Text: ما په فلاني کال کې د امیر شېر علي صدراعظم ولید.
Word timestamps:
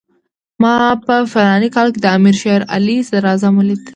ما 0.61 0.73
په 1.05 1.15
فلاني 1.31 1.69
کال 1.75 1.87
کې 1.93 1.99
د 2.01 2.07
امیر 2.17 2.35
شېر 2.41 2.61
علي 2.75 2.97
صدراعظم 3.07 3.53
ولید. 3.57 3.81